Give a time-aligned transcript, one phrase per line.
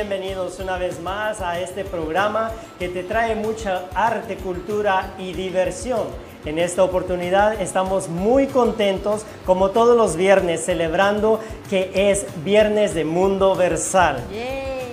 [0.00, 6.04] bienvenidos una vez más a este programa que te trae mucha arte, cultura y diversión.
[6.46, 13.04] En esta oportunidad estamos muy contentos, como todos los viernes, celebrando que es Viernes de
[13.04, 14.22] Mundo Versal.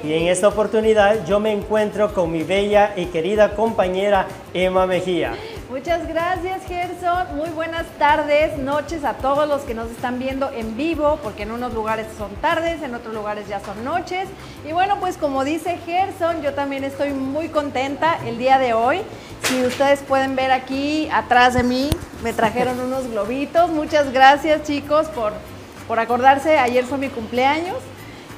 [0.03, 5.35] Y en esta oportunidad yo me encuentro con mi bella y querida compañera Emma Mejía.
[5.69, 7.35] Muchas gracias, Gerson.
[7.35, 11.51] Muy buenas tardes, noches a todos los que nos están viendo en vivo, porque en
[11.51, 14.29] unos lugares son tardes, en otros lugares ya son noches.
[14.65, 19.01] Y bueno, pues como dice Gerson, yo también estoy muy contenta el día de hoy.
[19.43, 21.89] Si ustedes pueden ver aquí atrás de mí,
[22.23, 23.69] me trajeron unos globitos.
[23.69, 25.33] Muchas gracias, chicos, por,
[25.85, 26.57] por acordarse.
[26.57, 27.75] Ayer fue mi cumpleaños.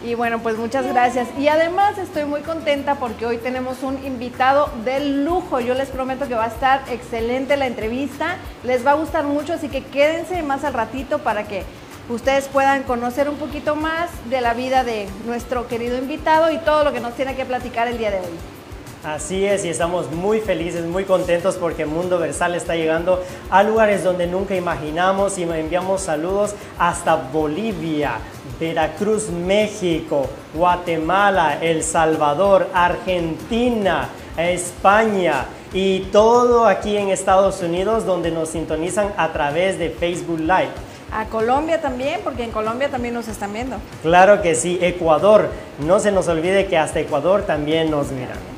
[0.02, 1.28] Y bueno, pues muchas gracias.
[1.38, 5.60] Y además estoy muy contenta porque hoy tenemos un invitado de lujo.
[5.60, 8.38] Yo les prometo que va a estar excelente la entrevista.
[8.64, 11.64] Les va a gustar mucho, así que quédense más al ratito para que
[12.08, 16.86] ustedes puedan conocer un poquito más de la vida de nuestro querido invitado y todo
[16.86, 18.59] lo que nos tiene que platicar el día de hoy.
[19.04, 24.04] Así es, y estamos muy felices, muy contentos porque Mundo Versal está llegando a lugares
[24.04, 28.16] donde nunca imaginamos y enviamos saludos hasta Bolivia,
[28.60, 38.50] Veracruz, México, Guatemala, El Salvador, Argentina, España y todo aquí en Estados Unidos donde nos
[38.50, 40.72] sintonizan a través de Facebook Live.
[41.14, 43.78] A Colombia también, porque en Colombia también nos están viendo.
[44.04, 45.50] Claro que sí, Ecuador.
[45.80, 48.49] No se nos olvide que hasta Ecuador también nos miran.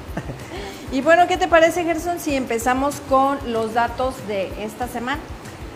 [0.93, 5.21] Y bueno, ¿qué te parece, Gerson, si empezamos con los datos de esta semana?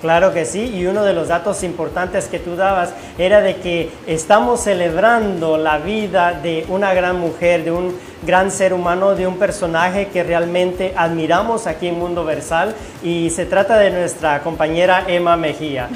[0.02, 3.92] Claro que sí, y uno de los datos importantes que tú dabas era de que
[4.08, 9.38] estamos celebrando la vida de una gran mujer, de un gran ser humano, de un
[9.38, 15.38] personaje que realmente admiramos aquí en Mundo Versal y se trata de nuestra compañera Emma
[15.38, 15.88] Mejía.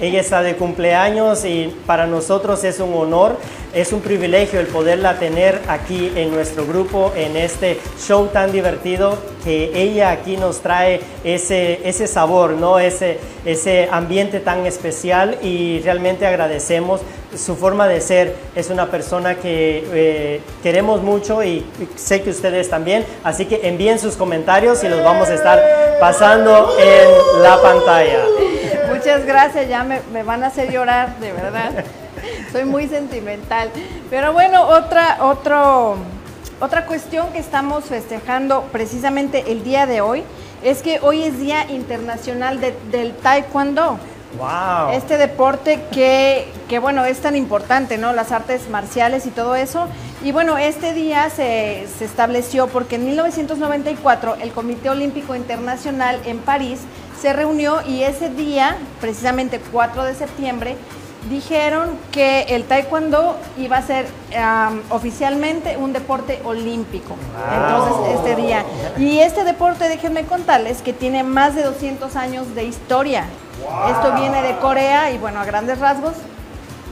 [0.00, 3.36] Ella está de cumpleaños y para nosotros es un honor,
[3.74, 9.18] es un privilegio el poderla tener aquí en nuestro grupo, en este show tan divertido
[9.44, 12.78] que ella aquí nos trae ese, ese sabor, ¿no?
[12.78, 17.00] ese, ese ambiente tan especial y realmente agradecemos
[17.36, 18.36] su forma de ser.
[18.54, 21.64] Es una persona que eh, queremos mucho y
[21.96, 25.60] sé que ustedes también, así que envíen sus comentarios y los vamos a estar
[26.00, 28.24] pasando en la pantalla.
[29.08, 31.82] Muchas gracias, ya me, me, van a hacer llorar, de verdad.
[32.52, 33.70] Soy muy sentimental.
[34.10, 35.96] Pero bueno, otra, otro,
[36.60, 40.24] otra cuestión que estamos festejando precisamente el día de hoy
[40.62, 43.98] es que hoy es Día Internacional de, del Taekwondo.
[44.36, 44.92] Wow.
[44.92, 48.12] Este deporte que, que, bueno, es tan importante, ¿no?
[48.12, 49.88] Las artes marciales y todo eso.
[50.22, 56.40] Y bueno, este día se, se estableció porque en 1994 el Comité Olímpico Internacional en
[56.40, 56.80] París
[57.20, 60.76] se reunió y ese día, precisamente 4 de septiembre,
[61.28, 67.16] dijeron que el taekwondo iba a ser um, oficialmente un deporte olímpico.
[67.16, 67.60] Wow.
[67.60, 68.64] Entonces, este día.
[68.96, 73.24] Y este deporte, déjenme contarles, que tiene más de 200 años de historia.
[73.60, 73.92] Wow.
[73.92, 76.14] Esto viene de Corea y bueno, a grandes rasgos,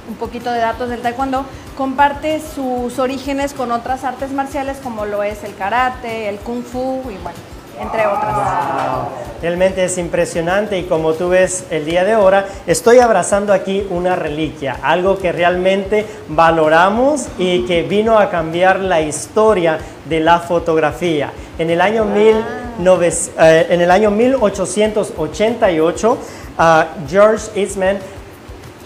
[0.08, 5.22] un poquito de datos del taekwondo, comparte sus orígenes con otras artes marciales como lo
[5.22, 7.38] es el karate, el kung fu y bueno,
[7.81, 8.34] entre otras.
[8.34, 9.09] Wow.
[9.42, 14.16] Realmente es impresionante y como tú ves el día de ahora, estoy abrazando aquí una
[14.16, 21.32] reliquia, algo que realmente valoramos y que vino a cambiar la historia de la fotografía.
[21.59, 22.37] En el año, mil,
[22.78, 26.19] nove, eh, en el año 1888,
[26.58, 27.98] uh, George Eastman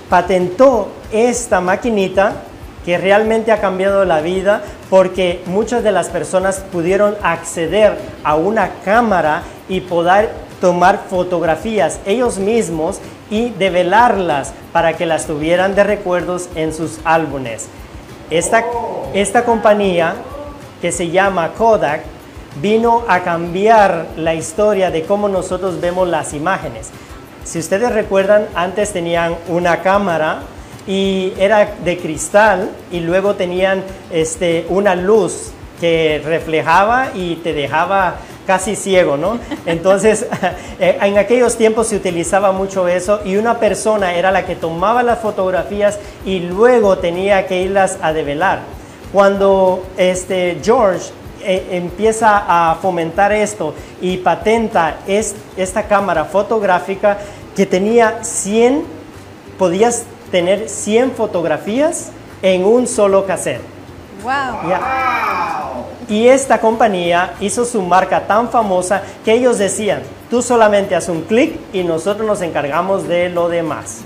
[0.09, 2.43] patentó esta maquinita
[2.85, 8.71] que realmente ha cambiado la vida porque muchas de las personas pudieron acceder a una
[8.85, 13.01] cámara y poder tomar fotografías ellos mismos
[13.31, 17.69] y develarlas para que las tuvieran de recuerdos en sus álbumes.
[18.29, 18.65] Esta,
[19.15, 20.17] esta compañía
[20.83, 22.03] que se llama Kodak
[22.61, 26.91] vino a cambiar la historia de cómo nosotros vemos las imágenes.
[27.45, 30.41] Si ustedes recuerdan, antes tenían una cámara
[30.91, 38.17] y era de cristal y luego tenían este, una luz que reflejaba y te dejaba
[38.45, 39.39] casi ciego, ¿no?
[39.67, 40.27] Entonces,
[40.81, 45.21] en aquellos tiempos se utilizaba mucho eso y una persona era la que tomaba las
[45.21, 48.63] fotografías y luego tenía que irlas a develar.
[49.13, 51.13] Cuando este George
[51.45, 57.19] eh, empieza a fomentar esto y patenta es, esta cámara fotográfica
[57.55, 58.83] que tenía 100,
[59.57, 62.11] podías tener 100 fotografías
[62.43, 63.63] en un solo cassette.
[64.23, 64.69] Wow.
[64.69, 65.61] Ya.
[66.09, 71.23] Y esta compañía hizo su marca tan famosa que ellos decían, tú solamente haz un
[71.23, 74.03] clic y nosotros nos encargamos de lo demás.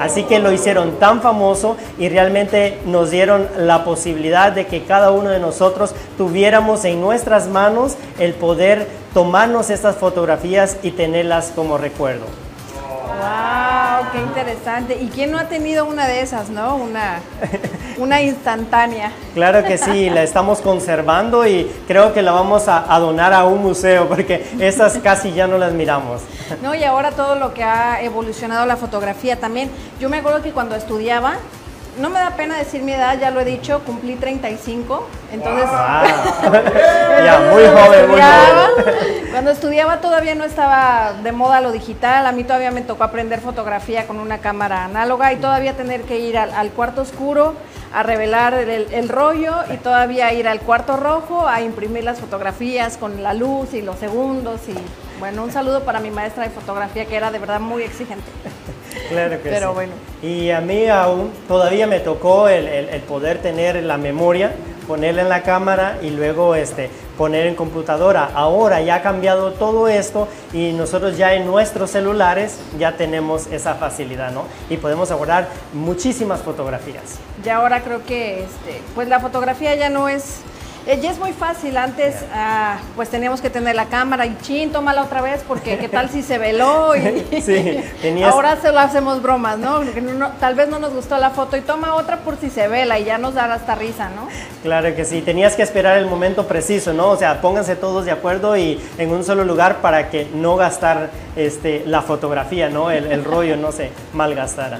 [0.00, 5.12] Así que lo hicieron tan famoso y realmente nos dieron la posibilidad de que cada
[5.12, 11.78] uno de nosotros tuviéramos en nuestras manos el poder tomarnos estas fotografías y tenerlas como
[11.78, 12.24] recuerdo.
[13.06, 13.61] Wow,
[14.10, 14.98] qué interesante.
[15.00, 16.76] ¿Y quién no ha tenido una de esas, no?
[16.76, 17.20] Una,
[17.98, 19.12] una instantánea.
[19.34, 23.44] Claro que sí, la estamos conservando y creo que la vamos a, a donar a
[23.44, 26.22] un museo porque esas casi ya no las miramos.
[26.62, 29.70] No, y ahora todo lo que ha evolucionado la fotografía también.
[30.00, 31.34] Yo me acuerdo que cuando estudiaba,
[31.98, 35.66] no me da pena decir mi edad, ya lo he dicho, cumplí 35, entonces...
[35.70, 36.04] Ah,
[36.42, 38.94] ya, entonces, muy cuando joven, muy estudiaba- joven.
[39.32, 43.40] Cuando estudiaba todavía no estaba de moda lo digital, a mí todavía me tocó aprender
[43.40, 47.54] fotografía con una cámara análoga y todavía tener que ir al, al cuarto oscuro
[47.94, 52.96] a revelar el, el rollo y todavía ir al cuarto rojo a imprimir las fotografías
[52.96, 54.74] con la luz y los segundos y
[55.18, 58.24] bueno, un saludo para mi maestra de fotografía que era de verdad muy exigente.
[59.08, 59.74] Claro que Pero sí.
[59.74, 59.92] bueno.
[60.22, 64.52] Y a mí aún todavía me tocó el, el- el poder tener la memoria,
[64.86, 68.30] ponerla en la cámara y luego este, poner en computadora.
[68.34, 73.74] Ahora ya ha cambiado todo esto y nosotros ya en nuestros celulares ya tenemos esa
[73.74, 74.44] facilidad, ¿no?
[74.70, 77.18] Y podemos guardar muchísimas fotografías.
[77.44, 80.40] Y ahora creo que este, pues la fotografía ya no es,
[80.86, 81.76] eh, ya es muy fácil.
[81.76, 85.88] Antes ah, pues teníamos que tener la cámara y chin, tómala otra vez porque qué
[85.88, 87.00] tal si se veló y
[87.42, 89.76] Sí, tenías- ahora se lo hacemos bromas, ¿no?
[89.82, 92.50] Porque no- no- Tal vez no nos gustó la foto y toma otra por si
[92.50, 94.28] se vela y ya nos da hasta risa, ¿no?
[94.62, 97.08] Claro que sí, tenías que esperar el momento preciso, ¿no?
[97.10, 101.10] O sea, pónganse todos de acuerdo y en un solo lugar para que no gastar
[101.36, 102.90] este, la fotografía, ¿no?
[102.90, 104.78] El, el rollo no se malgastara.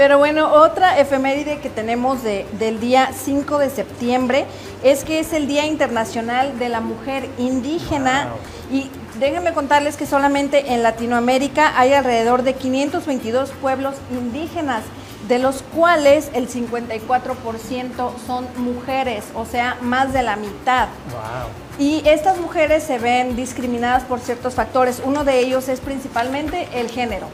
[0.00, 4.46] Pero bueno, otra efeméride que tenemos de- del día 5 de septiembre
[4.82, 8.28] es que es el Día Internacional de la Mujer Indígena.
[8.72, 14.84] Y déjenme contarles que solamente en Latinoamérica hay alrededor de 522 pueblos indígenas,
[15.28, 20.88] de los cuales el 54% son mujeres, o sea, más de la mitad.
[21.10, 21.50] Wow.
[21.86, 25.02] Y estas mujeres se ven discriminadas por ciertos factores.
[25.04, 27.26] Uno de ellos es principalmente el género,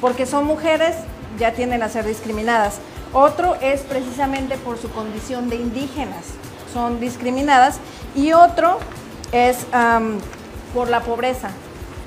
[0.00, 0.96] porque son mujeres,
[1.38, 2.78] ya tienden a ser discriminadas.
[3.12, 6.24] Otro es precisamente por su condición de indígenas,
[6.72, 7.78] son discriminadas.
[8.14, 8.78] Y otro
[9.32, 9.66] es
[10.74, 11.50] por la pobreza.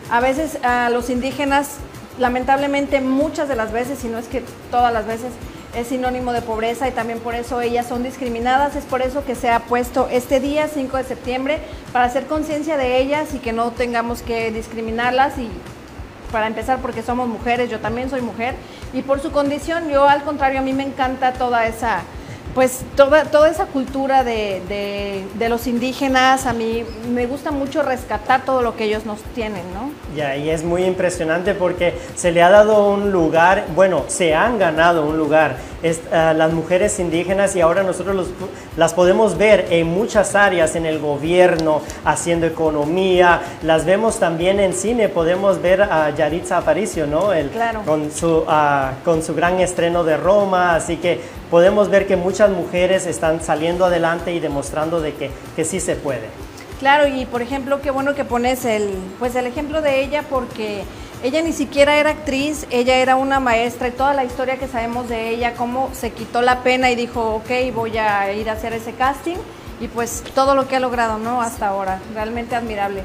[0.10, 0.58] A veces
[0.92, 1.78] los indígenas,
[2.20, 5.32] lamentablemente muchas de las veces, si no es que todas las veces,
[5.74, 8.76] es sinónimo de pobreza y también por eso ellas son discriminadas.
[8.76, 11.60] Es por eso que se ha puesto este día, 5 de septiembre,
[11.94, 15.50] para hacer conciencia de ellas y que no tengamos que discriminarlas y
[16.32, 18.56] para empezar porque somos mujeres, yo también soy mujer
[18.94, 22.02] y por su condición yo al contrario a mí me encanta toda esa
[22.54, 27.82] pues toda, toda esa cultura de, de- de los indígenas, a mí me gusta mucho
[27.82, 29.92] rescatar todo lo que ellos nos tienen, ¿no?
[30.16, 34.60] Ya, y es muy impresionante porque se le ha dado un lugar, bueno, se han
[34.60, 38.28] ganado un lugar es, ah, las mujeres indígenas y ahora nosotros los-
[38.78, 44.74] las podemos ver en muchas áreas, en el gobierno, haciendo economía, las vemos también en
[44.74, 47.34] cine, podemos ver a Yaritza Aparicio, ¿no?
[47.34, 47.82] El- Claro.
[47.84, 52.52] Con su, ah, con su gran estreno de Roma, así que podemos ver que muchas
[52.52, 56.30] mujeres están saliendo adelante y demostrando de que, que sí se puede.
[56.80, 60.84] Claro, y por ejemplo, qué bueno que pones el, pues el ejemplo de ella porque
[61.24, 65.08] ella ni siquiera era actriz, ella era una maestra y toda la historia que sabemos
[65.08, 68.74] de ella, cómo se quitó la pena y dijo, ok, voy a ir a hacer
[68.74, 69.38] ese casting
[69.80, 71.42] y pues todo lo que ha logrado, ¿no?
[71.42, 73.04] Hasta ahora, realmente admirable.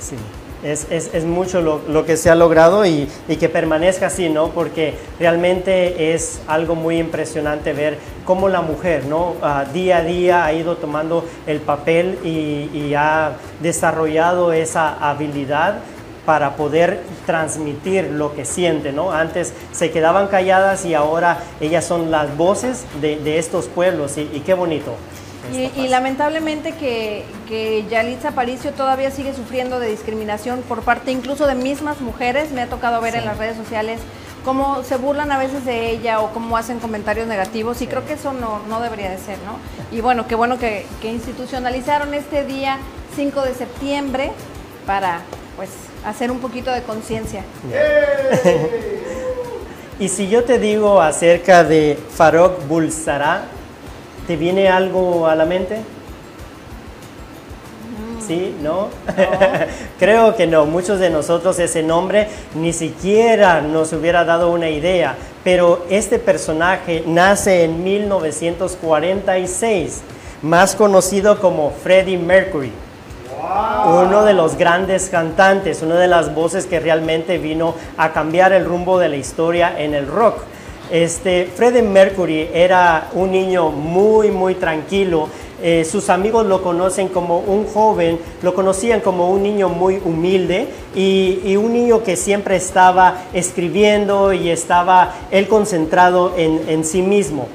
[0.00, 0.16] Sí,
[0.62, 4.50] es, es, mucho lo, lo que se ha logrado y, y que permanezca así, ¿no?
[4.50, 9.34] Porque realmente es algo muy impresionante ver cómo la mujer, ¿no?
[9.42, 15.80] Ah, día a día ha ido tomando el papel y, y ha desarrollado esa habilidad
[16.24, 19.10] para poder transmitir lo que siente, ¿no?
[19.10, 24.40] Antes se quedaban calladas y ahora ellas son las voces de, de estos pueblos y
[24.46, 24.94] qué bonito.
[25.52, 31.54] Y, lamentablemente que, que Yalitza Aparicio todavía sigue sufriendo de discriminación por parte incluso de
[31.54, 32.50] mismas mujeres.
[32.52, 34.00] Me ha tocado ver en las redes sociales
[34.44, 38.14] cómo se burlan a veces de ella o cómo hacen comentarios negativos y creo que
[38.14, 39.58] eso no, no debería de ser, ¿no?
[39.96, 42.78] Y bueno, qué bueno que, que institucionalizaron este día
[43.14, 44.32] 5 de septiembre
[44.86, 45.20] para
[45.56, 45.70] pues
[46.04, 47.44] hacer un poquito de conciencia.
[50.02, 53.44] Y si yo te digo acerca de Farok Bulsara,
[54.32, 55.76] ¿te viene algo a la mente?
[58.26, 58.88] sí, ¿no?
[59.98, 60.64] Creo que no.
[60.64, 65.16] Muchos de nosotros ese nombre ni siquiera nos hubiera dado una idea.
[65.44, 70.00] Pero este personaje nace en 1946,
[70.40, 72.72] más conocido como Freddie Mercury.
[73.84, 78.64] Uno de los grandes cantantes, una de las voces que realmente vino a cambiar el
[78.64, 80.38] rumbo de la historia en el rock.
[80.92, 85.26] Este, Freddie Mercury era un niño muy, muy tranquilo.
[85.62, 90.66] Eh, sus amigos lo conocen como un joven, lo conocían como un niño muy humilde
[90.94, 97.46] y, un niño que siempre estaba escribiendo y estaba él concentrado en, sí mismo.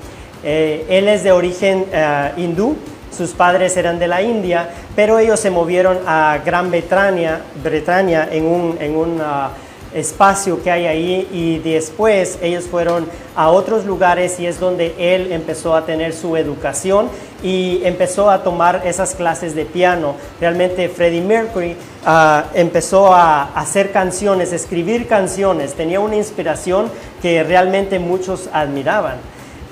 [0.44, 2.76] Eh, él es de origen eh, hindú,
[3.16, 8.46] sus padres eran de la India, pero ellos se movieron a Gran Bretaña, Bretaña en
[8.46, 9.52] un, en un ah,
[9.94, 15.32] espacio que hay ahí y después ellos fueron a otros lugares y es donde él
[15.32, 17.10] empezó a tener su educación
[17.44, 20.16] y empezó a tomar esas clases de piano.
[20.40, 21.76] Realmente Freddie Mercury
[22.06, 26.90] ah, empezó a hacer canciones, escribir canciones, tenía una inspiración
[27.22, 29.16] que realmente muchos admiraban.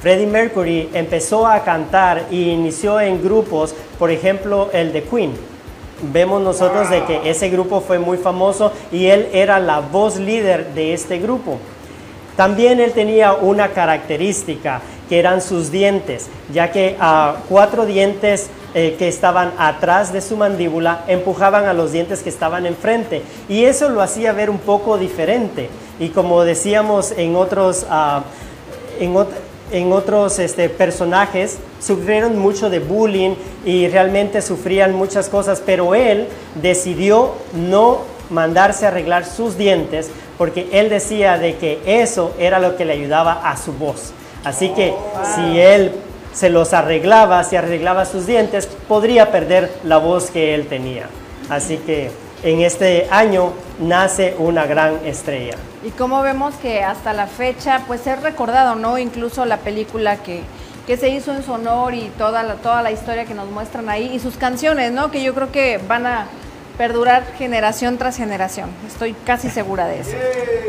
[0.01, 5.54] Freddie Mercury empezó a cantar e inició en grupos, por ejemplo, el de Queen.
[6.01, 10.73] Vemos nosotros de que ese grupo fue muy famoso y él era la voz líder
[10.73, 11.57] de este grupo.
[12.35, 18.95] También él tenía una característica que eran sus dientes, ya que a cuatro dientes eh,
[18.99, 23.87] que estaban atrás de su mandíbula empujaban a los dientes que estaban enfrente y eso
[23.87, 25.69] lo hacía ver un poco diferente.
[25.97, 28.21] Y como decíamos en otros, uh,
[29.01, 29.15] en,
[29.71, 36.27] en otros este, personajes sufrieron mucho de bullying y realmente sufrían muchas cosas, pero él
[36.61, 42.75] decidió no mandarse a arreglar sus dientes porque él decía de que eso era lo
[42.75, 44.13] que le ayudaba a su voz.
[44.43, 44.93] Así que
[45.35, 45.91] si él
[46.33, 51.07] se los arreglaba, si arreglaba sus dientes, podría perder la voz que él tenía.
[51.49, 52.11] Así que
[52.45, 55.55] en este año nace una gran estrella.
[55.83, 58.99] Y como vemos que hasta la fecha, pues es recordado, ¿no?
[58.99, 60.41] Incluso la película que,
[60.85, 63.89] que se hizo en su honor y toda la, toda la historia que nos muestran
[63.89, 65.09] ahí y sus canciones, ¿no?
[65.09, 66.27] Que yo creo que van a
[66.77, 68.69] perdurar generación tras generación.
[68.85, 70.15] Estoy casi segura de eso.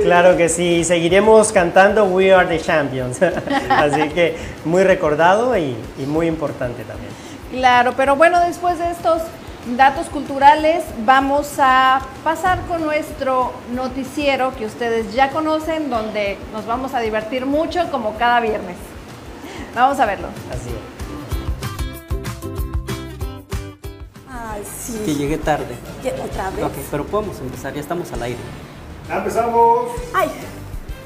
[0.02, 3.18] Claro que sí, seguiremos cantando We Are the Champions.
[3.70, 7.10] Así que muy recordado y, y muy importante también.
[7.50, 9.22] Claro, pero bueno, después de estos
[9.74, 16.94] datos culturales, vamos a pasar con nuestro noticiero que ustedes ya conocen, donde nos vamos
[16.94, 18.76] a divertir mucho como cada viernes.
[19.74, 20.28] Vamos a verlo.
[20.50, 20.70] Así
[24.30, 25.02] Ay, sí.
[25.04, 25.74] Que llegué tarde.
[26.24, 26.64] ¿Otra vez?
[26.64, 28.38] Ok, pero podemos empezar, ya estamos al aire.
[29.08, 29.90] ¡Ya empezamos!
[30.14, 30.30] Ay,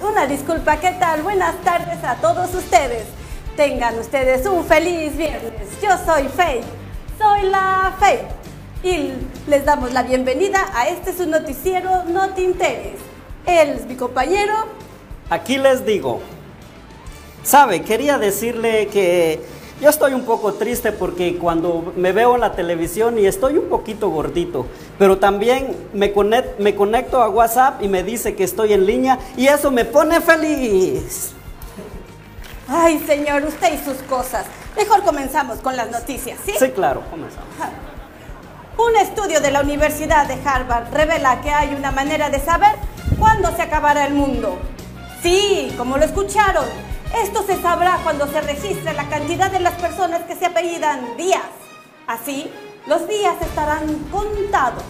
[0.03, 1.23] una disculpa, ¿qué tal?
[1.23, 3.05] Buenas tardes a todos ustedes.
[3.57, 5.53] Tengan ustedes un feliz viernes.
[5.83, 6.63] Yo soy Faye,
[7.19, 8.40] soy la Faye
[8.83, 9.13] y
[9.47, 12.99] les damos la bienvenida a este su noticiero No Te Interes.
[13.47, 14.55] Él es mi compañero.
[15.29, 16.21] Aquí les digo,
[17.43, 19.41] sabe, quería decirle que
[19.81, 23.69] yo estoy un poco triste porque cuando me veo en la televisión y estoy un
[23.69, 24.67] poquito gordito,
[24.99, 26.13] pero también me,
[26.59, 30.21] me conecto a WhatsApp y me dice que estoy en línea y eso me pone
[30.21, 31.33] feliz.
[32.67, 34.47] Ay, señor, usted y sus cosas.
[34.77, 36.53] Mejor comenzamos con las noticias, ¿sí?
[36.59, 37.49] Sí, claro, comenzamos.
[38.87, 42.77] Un estudio de la Universidad de Harvard revela que hay una manera de saber
[43.19, 44.59] cuándo se acabará el mundo.
[45.23, 46.65] Sí, como lo escucharon,
[47.23, 51.43] esto se sabrá cuando se registre la cantidad de las personas que se apellidan Díaz.
[52.07, 52.51] Así,
[52.87, 54.85] los días estarán contados.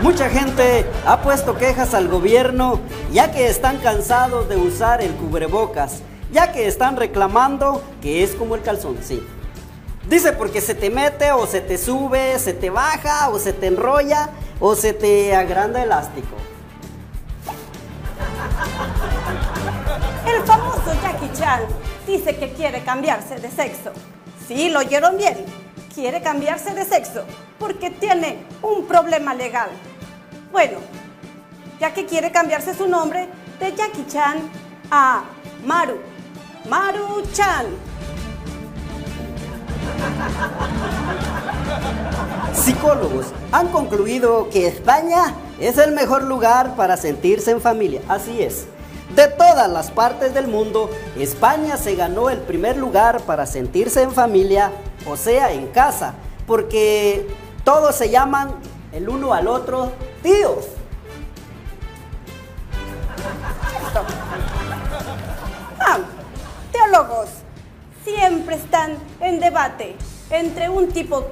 [0.00, 2.78] Mucha gente ha puesto quejas al gobierno
[3.10, 6.02] ya que están cansados de usar el cubrebocas
[6.32, 9.22] ya que están reclamando que es como el calzón, sí.
[10.08, 13.68] Dice porque se te mete o se te sube, se te baja o se te
[13.68, 16.36] enrolla o se te agranda elástico.
[20.26, 21.60] El famoso Jackie Chan
[22.06, 23.92] dice que quiere cambiarse de sexo.
[24.48, 25.44] Sí, lo oyeron bien.
[25.94, 27.24] Quiere cambiarse de sexo
[27.58, 29.68] porque tiene un problema legal.
[30.50, 30.78] Bueno,
[31.78, 33.28] ya que quiere cambiarse su nombre
[33.60, 34.38] de Jackie Chan
[34.90, 35.22] a
[35.64, 36.11] Maru
[36.68, 37.66] Maru-chan.
[42.54, 48.00] Psicólogos han concluido que España es el mejor lugar para sentirse en familia.
[48.08, 48.66] Así es.
[49.14, 50.88] De todas las partes del mundo,
[51.18, 54.72] España se ganó el primer lugar para sentirse en familia,
[55.06, 56.14] o sea, en casa,
[56.46, 57.28] porque
[57.62, 58.52] todos se llaman
[58.92, 59.92] el uno al otro
[60.22, 60.66] tíos.
[68.52, 69.96] Siempre están en debate
[70.30, 71.26] entre un tipo,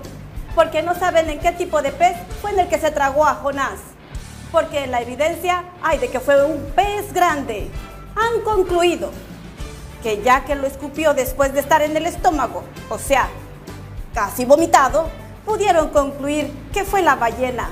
[0.54, 3.34] porque no saben en qué tipo de pez fue en el que se tragó a
[3.34, 3.78] Jonás.
[4.52, 7.70] Porque en la evidencia hay de que fue un pez grande.
[8.16, 9.10] Han concluido
[10.02, 13.28] que ya que lo escupió después de estar en el estómago, o sea,
[14.14, 15.08] casi vomitado,
[15.44, 17.68] pudieron concluir que fue la ballena.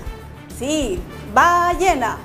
[0.58, 1.00] Sí,
[1.34, 2.18] ballena.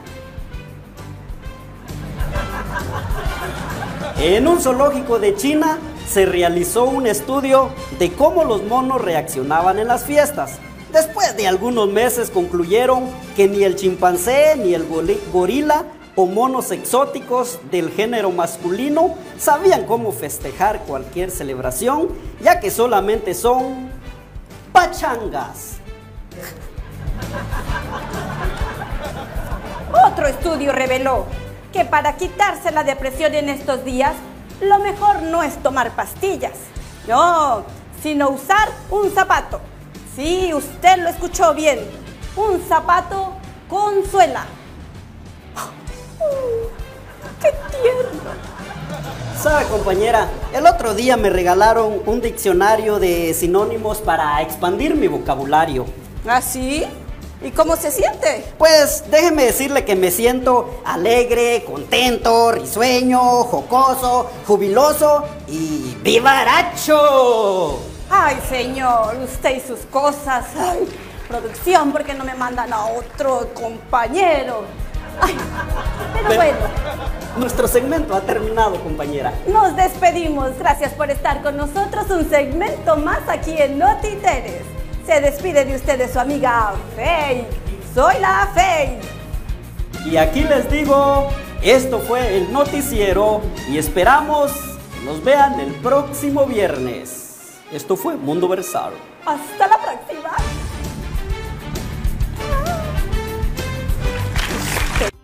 [4.18, 5.78] En un zoológico de China
[6.08, 7.70] se realizó un estudio
[8.00, 10.60] de cómo los monos reaccionaban en las fiestas.
[10.92, 14.86] Después de algunos meses concluyeron que ni el chimpancé ni el
[15.32, 22.10] gorila o monos exóticos del género masculino sabían cómo festejar cualquier celebración,
[22.42, 23.90] ya que solamente son
[24.72, 25.78] pachangas.
[30.08, 31.26] Otro estudio reveló
[31.72, 34.14] que para quitarse la depresión en estos días,
[34.62, 36.54] lo mejor no es tomar pastillas,
[37.08, 37.64] no,
[38.02, 39.60] sino usar un zapato.
[40.16, 41.80] Sí, usted lo escuchó bien,
[42.36, 43.34] un zapato
[43.70, 44.46] con suela.
[47.42, 48.54] ¡Qué tierno!
[49.42, 50.30] ¿Sabe, compañera?
[50.54, 55.86] El otro día me regalaron un diccionario de sinónimos para expandir mi vocabulario.
[56.26, 56.86] ¿Ah, sí?
[57.44, 58.46] ¿Y cómo se siente?
[58.58, 67.80] Pues déjeme decirle que me siento alegre, contento, risueño, jocoso, jubiloso y vivaracho.
[68.10, 70.46] Ay, señor, usted y sus cosas.
[70.58, 70.88] Ay,
[71.28, 74.64] producción, ¿por qué no me mandan a otro compañero?
[75.20, 75.36] Ay,
[76.14, 76.58] pero, bueno.
[77.38, 79.34] Nuestro segmento ha terminado, compañera.
[79.48, 80.58] Nos despedimos.
[80.58, 82.10] Gracias por estar con nosotros.
[82.10, 84.16] Un segmento más aquí en Noti
[85.06, 87.46] Se despide de ustedes su amiga Fey.
[87.94, 89.00] Soy la Fey.
[90.06, 91.30] Y aquí les digo,
[91.62, 94.52] esto fue el noticiero y esperamos
[95.06, 97.60] nos vean el próximo viernes.
[97.72, 98.94] Esto fue Mundo Versal.
[99.26, 100.32] Hasta la próxima.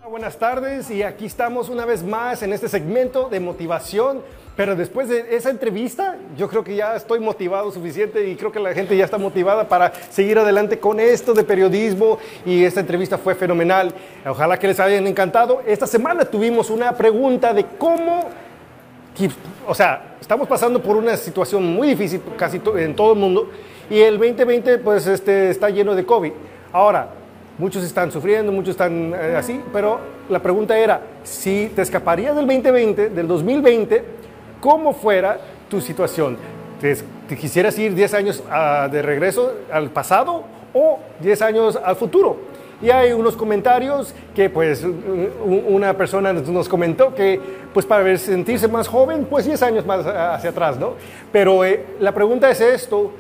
[0.10, 4.22] Buenas tardes y aquí estamos una vez más en este segmento de motivación.
[4.56, 8.60] Pero después de esa entrevista, yo creo que ya estoy motivado suficiente y creo que
[8.60, 13.18] la gente ya está motivada para seguir adelante con esto de periodismo y esta entrevista
[13.18, 13.94] fue fenomenal.
[14.26, 15.62] Ojalá que les hayan encantado.
[15.66, 18.26] Esta semana tuvimos una pregunta de cómo,
[19.68, 23.50] o sea, estamos pasando por una situación muy difícil casi en todo el mundo
[23.90, 26.32] y el 2020 pues este, está lleno de COVID.
[26.74, 27.19] Ahora,
[27.60, 32.48] Muchos están sufriendo, muchos están eh, así, pero la pregunta era, si te escaparías del
[32.48, 34.04] 2020, del 2020,
[34.62, 35.38] ¿cómo fuera
[35.70, 36.38] tu situación?
[36.80, 36.96] ¿Te,
[37.36, 42.38] quisieras ir 10 años ah, de regreso al pasado o 10 años al futuro?
[42.82, 44.86] Y hay unos comentarios que pues
[45.46, 47.42] una persona nos comentó que
[47.74, 50.94] pues para sentirse más joven, pues 10 años más hacia atrás, ¿no?
[51.30, 53.12] Pero eh, la pregunta es esto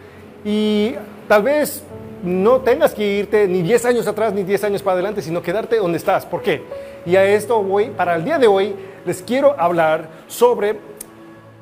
[0.45, 0.95] y
[1.27, 1.83] tal vez
[2.23, 5.77] no tengas que irte ni 10 años atrás ni 10 años para adelante, sino quedarte
[5.77, 6.25] donde estás.
[6.25, 6.63] ¿Por qué?
[7.05, 10.77] Y a esto voy, para el día de hoy, les quiero hablar sobre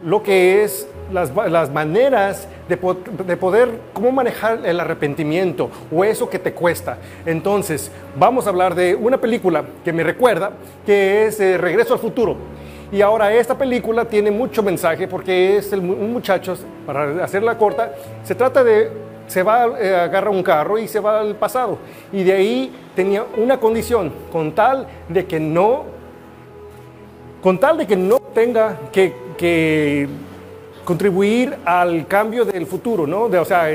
[0.04, 1.32] lo que es las,
[1.72, 2.78] maneras de,
[3.26, 6.98] de, poder, cómo manejar el arrepentimiento o eso que te cuesta.
[7.26, 10.52] Entonces, vamos a hablar de una película que me recuerda,
[10.86, 12.36] que es eh, Regreso al Futuro.
[12.92, 17.94] Y ahora esta película tiene mucho mensaje porque es un muchacho, para hacerla corta,
[18.24, 21.78] se trata de se va, eh, agarra un carro y se va al pasado.
[22.12, 25.84] Y de ahí tenía una condición, con tal de que no,
[27.42, 30.08] con tal de que no tenga que,
[30.84, 33.24] contribuir al cambio del futuro, ¿no?
[33.24, 33.68] o sea,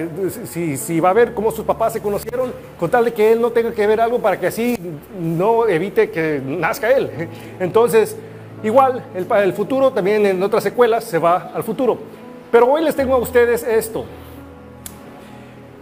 [0.45, 3.41] si, si, va a ver cómo sus papás se conocieron, con tal de que él
[3.41, 4.79] no tenga que ver algo para que así
[5.21, 7.29] no evite que nazca él.
[7.61, 8.17] Entonces,
[8.65, 11.99] igual, el, el futuro también en otras secuelas se va al futuro.
[12.51, 14.07] Pero hoy les tengo a ustedes esto.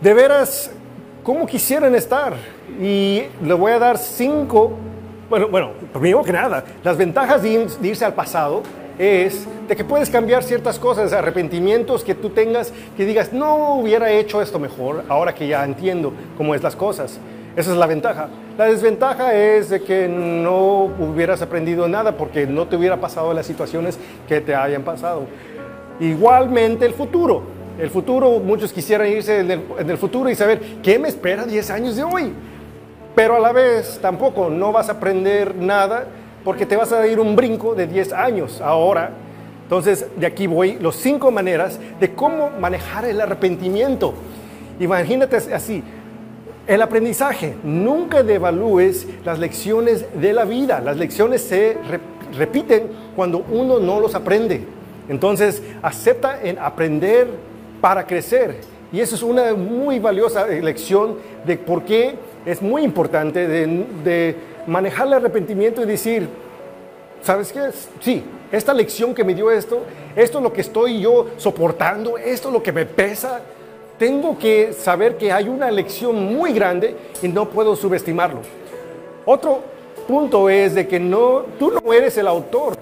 [0.00, 0.70] De veras,
[1.22, 2.32] ¿cómo quisieran estar?
[2.80, 4.72] Y le voy a dar cinco,
[5.28, 8.62] bueno, bueno, primero que nada, las ventajas de, irse al pasado
[8.98, 14.10] es de que puedes cambiar ciertas cosas, arrepentimientos que tú tengas, que digas, no hubiera
[14.10, 17.18] hecho esto mejor, ahora que ya entiendo cómo es las cosas.
[17.54, 18.30] Esa es la ventaja.
[18.56, 23.44] La desventaja es de que no hubieras aprendido nada porque no te hubiera pasado las
[23.44, 25.24] situaciones que te hayan pasado.
[25.98, 27.59] Igualmente el futuro.
[27.80, 31.96] El futuro, muchos quisieran irse en el, futuro y saber qué me espera 10 años
[31.96, 32.30] de hoy.
[33.14, 36.04] Pero a la vez tampoco no vas a aprender nada
[36.44, 39.12] porque te vas a ir un brinco de 10 años ahora.
[39.62, 44.12] Entonces, de aquí voy los cinco maneras de cómo manejar el arrepentimiento.
[44.78, 45.82] Imagínate así,
[46.66, 47.56] el aprendizaje.
[47.64, 50.80] Nunca devalúes las lecciones de la vida.
[50.80, 51.78] Las lecciones se
[52.36, 54.66] repiten cuando uno no los aprende.
[55.08, 57.49] Entonces, acepta en aprender
[57.80, 58.56] para crecer.
[58.92, 62.14] Y eso es una muy valiosa lección de por qué
[62.44, 66.28] es muy importante de, manejar el arrepentimiento y decir,
[67.22, 67.70] ¿sabes qué?
[68.00, 69.80] Sí, esta lección que me dio esto,
[70.14, 73.40] esto es lo que estoy yo soportando, esto es lo que me pesa.
[73.98, 78.40] Tengo que saber que hay una lección muy grande y no puedo subestimarlo.
[79.24, 79.62] Otro
[80.06, 82.74] punto es de que no, tú no eres el autor,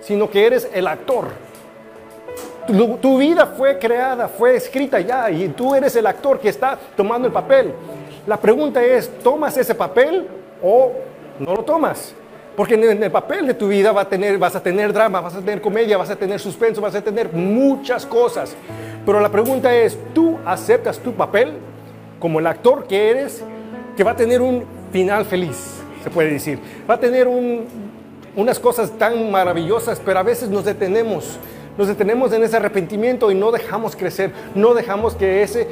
[0.00, 1.28] sino que eres el actor.
[2.66, 7.26] Tu, vida fue creada, fue escrita ya y tú eres el actor que está tomando
[7.26, 7.72] el papel.
[8.26, 10.26] La pregunta es, ¿tomas ese papel
[10.62, 10.92] o
[11.38, 12.14] no lo tomas?
[12.56, 15.34] Porque en el papel de tu vida va a tener, vas a tener drama, vas
[15.34, 18.54] a tener comedia, vas a tener suspenso, vas a tener muchas cosas.
[19.04, 21.54] Pero la pregunta es, ¿tú aceptas tu papel
[22.20, 23.42] como el actor que eres,
[23.96, 26.58] que va a tener un final feliz, se puede decir?
[26.88, 27.66] Va a tener un,
[28.36, 31.38] unas cosas tan maravillosas, pero a veces nos detenemos.
[31.76, 35.66] Nos detenemos en ese arrepentimiento y no dejamos crecer, no dejamos que ese,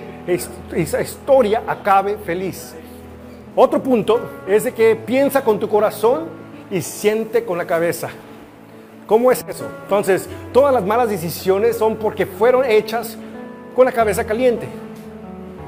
[0.74, 2.74] esa historia acabe feliz.
[3.54, 6.24] Otro punto es de que piensa con tu corazón
[6.70, 8.08] y siente con la cabeza.
[9.06, 9.66] ¿Cómo es eso?
[9.82, 13.16] Entonces, todas las malas decisiones son porque fueron hechas
[13.76, 14.66] con la cabeza caliente.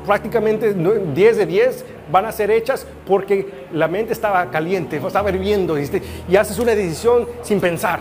[0.07, 5.79] Prácticamente 10 de 10 van a ser hechas porque la mente estaba caliente, estaba hirviendo
[5.79, 8.01] y haces una decisión sin pensar.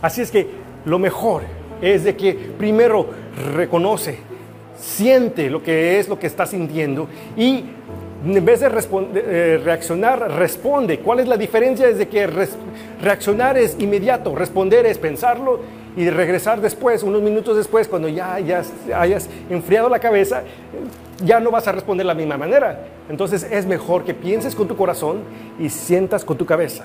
[0.00, 0.48] Así es que
[0.84, 1.42] lo mejor
[1.82, 3.06] es de que primero
[3.54, 4.18] reconoce,
[4.78, 7.64] siente lo que es lo que está sintiendo y
[8.24, 8.68] en vez de
[9.14, 11.00] eh, reaccionar, responde.
[11.00, 11.88] ¿Cuál es la diferencia?
[11.88, 12.28] Es de que
[13.00, 15.60] reaccionar es inmediato, responder es pensarlo
[15.96, 18.72] y regresar después, unos minutos después, cuando ya hayas,
[19.50, 20.42] enfriado la cabeza,
[21.24, 22.86] ya no vas a responder de la misma manera.
[23.10, 25.22] Entonces es mejor que pienses con tu corazón
[25.58, 26.84] y sientas con tu cabeza.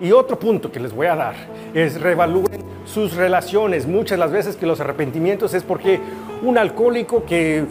[0.00, 1.34] Y otro punto que les voy a dar
[1.72, 2.63] es reevalúen
[2.94, 3.88] sus relaciones.
[3.88, 5.98] Muchas las veces que los arrepentimientos es porque
[6.42, 7.64] un alcohólico que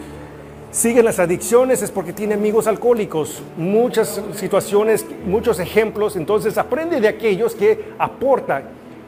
[0.70, 3.42] siguen las adicciones es porque tiene amigos alcohólicos.
[3.56, 6.16] Muchas situaciones, muchos ejemplos.
[6.16, 8.64] Entonces aprende de aquellos que aportan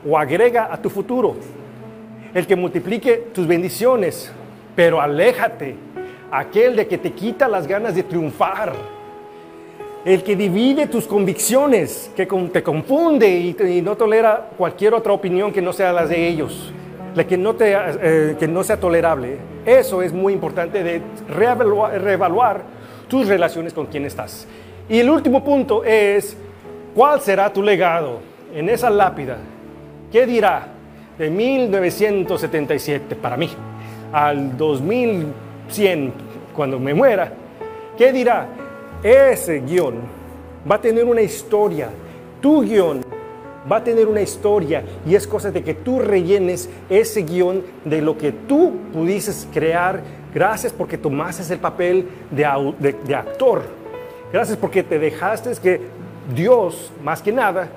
[0.09, 1.37] o agrega a tu futuro.
[2.33, 4.33] El que multiplique tus bendiciones,
[4.75, 5.77] pero aléjate.
[6.31, 8.96] Aquel de que te quita las ganas de triunfar.
[10.07, 15.61] El que divide tus convicciones, que te confunde y, no tolera cualquier otra opinión que
[15.61, 16.73] no sea las de ellos
[17.25, 19.39] que no, te, eh, que no sea tolerable.
[19.65, 22.63] Eso es muy importante de reevaluar,
[23.09, 24.47] tus relaciones con quien estás.
[24.89, 26.37] Y el último punto es,
[26.95, 28.21] ¿cuál será tu legado
[28.55, 29.39] en esa lápida?
[30.13, 30.69] ¿Qué dirá
[31.17, 33.49] de 1977 para mí
[34.13, 36.13] al 2100
[36.55, 37.33] cuando me muera?
[37.97, 38.47] ¿Qué dirá?
[39.03, 39.95] Ese guion
[40.69, 41.91] va a tener una historia.
[42.41, 43.03] Tu guion
[43.71, 48.01] va a tener una historia y es cosa de que tú rellenes ese guion de
[48.01, 50.03] lo que tú pudieses crear.
[50.35, 52.45] Gracias porque tomaste el papel de,
[53.15, 53.63] actor.
[54.33, 55.81] Gracias porque te dejaste que
[56.35, 57.69] Dios, más que nada,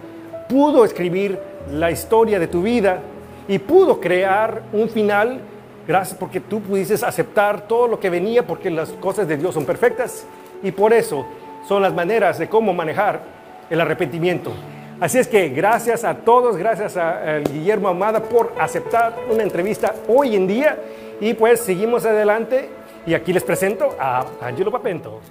[0.47, 1.37] pudo escribir
[1.71, 3.01] la historia de tu vida
[3.47, 5.41] y pudo crear un final.
[5.87, 9.65] Gracias porque tú pudiste aceptar todo lo que venía porque las cosas de Dios son
[9.65, 10.25] perfectas
[10.63, 11.25] y por eso
[11.67, 13.21] son las maneras de cómo manejar
[13.69, 14.51] el arrepentimiento.
[14.99, 20.35] Así es que gracias a todos, gracias a, Guillermo Amada por aceptar una entrevista hoy
[20.35, 20.77] en día
[21.21, 22.69] y pues seguimos adelante
[23.05, 25.21] y aquí les presento a Angelo Papento.